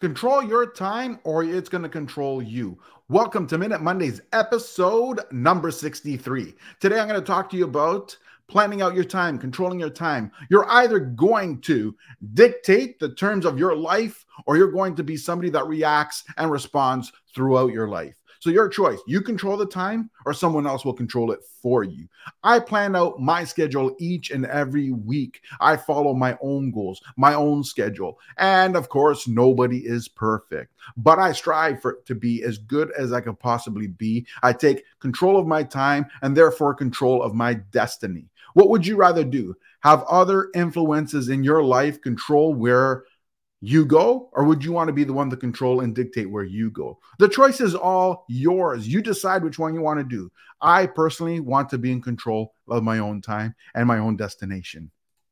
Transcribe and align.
Control 0.00 0.42
your 0.42 0.64
time 0.64 1.20
or 1.24 1.44
it's 1.44 1.68
going 1.68 1.82
to 1.82 1.88
control 1.90 2.42
you. 2.42 2.78
Welcome 3.10 3.46
to 3.48 3.58
Minute 3.58 3.82
Mondays, 3.82 4.22
episode 4.32 5.20
number 5.30 5.70
63. 5.70 6.54
Today 6.80 6.98
I'm 6.98 7.06
going 7.06 7.20
to 7.20 7.26
talk 7.26 7.50
to 7.50 7.58
you 7.58 7.64
about 7.64 8.16
planning 8.48 8.80
out 8.80 8.94
your 8.94 9.04
time, 9.04 9.38
controlling 9.38 9.78
your 9.78 9.90
time. 9.90 10.32
You're 10.48 10.66
either 10.70 11.00
going 11.00 11.60
to 11.62 11.94
dictate 12.32 12.98
the 12.98 13.14
terms 13.14 13.44
of 13.44 13.58
your 13.58 13.76
life 13.76 14.24
or 14.46 14.56
you're 14.56 14.72
going 14.72 14.94
to 14.96 15.04
be 15.04 15.18
somebody 15.18 15.50
that 15.50 15.66
reacts 15.66 16.24
and 16.38 16.50
responds 16.50 17.12
throughout 17.34 17.70
your 17.70 17.86
life. 17.86 18.14
So 18.40 18.48
your 18.48 18.70
choice. 18.70 18.98
You 19.06 19.20
control 19.20 19.58
the 19.58 19.66
time 19.66 20.08
or 20.24 20.32
someone 20.32 20.66
else 20.66 20.82
will 20.82 20.94
control 20.94 21.30
it 21.30 21.40
for 21.62 21.84
you. 21.84 22.08
I 22.42 22.58
plan 22.58 22.96
out 22.96 23.20
my 23.20 23.44
schedule 23.44 23.94
each 24.00 24.30
and 24.30 24.46
every 24.46 24.92
week. 24.92 25.42
I 25.60 25.76
follow 25.76 26.14
my 26.14 26.38
own 26.40 26.70
goals, 26.70 27.02
my 27.18 27.34
own 27.34 27.62
schedule. 27.62 28.18
And 28.38 28.76
of 28.76 28.88
course, 28.88 29.28
nobody 29.28 29.80
is 29.86 30.08
perfect, 30.08 30.72
but 30.96 31.18
I 31.18 31.32
strive 31.32 31.82
for 31.82 31.98
to 32.06 32.14
be 32.14 32.42
as 32.42 32.56
good 32.56 32.90
as 32.92 33.12
I 33.12 33.20
can 33.20 33.36
possibly 33.36 33.88
be. 33.88 34.26
I 34.42 34.54
take 34.54 34.84
control 35.00 35.38
of 35.38 35.46
my 35.46 35.62
time 35.62 36.06
and 36.22 36.34
therefore 36.34 36.72
control 36.72 37.22
of 37.22 37.34
my 37.34 37.54
destiny. 37.54 38.30
What 38.54 38.70
would 38.70 38.86
you 38.86 38.96
rather 38.96 39.22
do? 39.22 39.54
Have 39.80 40.02
other 40.04 40.48
influences 40.54 41.28
in 41.28 41.44
your 41.44 41.62
life 41.62 42.00
control 42.00 42.54
where 42.54 43.04
you 43.60 43.84
go, 43.84 44.30
or 44.32 44.44
would 44.44 44.64
you 44.64 44.72
want 44.72 44.88
to 44.88 44.92
be 44.92 45.04
the 45.04 45.12
one 45.12 45.28
to 45.30 45.36
control 45.36 45.80
and 45.80 45.94
dictate 45.94 46.30
where 46.30 46.44
you 46.44 46.70
go? 46.70 46.98
The 47.18 47.28
choice 47.28 47.60
is 47.60 47.74
all 47.74 48.24
yours. 48.28 48.88
You 48.88 49.02
decide 49.02 49.44
which 49.44 49.58
one 49.58 49.74
you 49.74 49.82
want 49.82 50.00
to 50.00 50.04
do. 50.04 50.30
I 50.62 50.86
personally 50.86 51.40
want 51.40 51.68
to 51.70 51.78
be 51.78 51.92
in 51.92 52.00
control 52.00 52.54
of 52.68 52.82
my 52.82 52.98
own 52.98 53.20
time 53.20 53.54
and 53.74 53.86
my 53.86 53.98
own 53.98 54.16
destination. 54.16 54.90